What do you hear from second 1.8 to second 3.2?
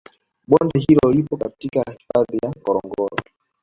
hifadhi ya ngorongoro